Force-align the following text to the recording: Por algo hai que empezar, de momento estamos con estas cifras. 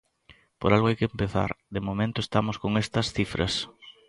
Por 0.59 0.69
algo 0.71 0.87
hai 0.87 0.97
que 0.99 1.09
empezar, 1.11 1.49
de 1.75 1.81
momento 1.87 2.17
estamos 2.21 2.55
con 2.63 2.71
estas 2.83 3.07
cifras. 3.15 3.53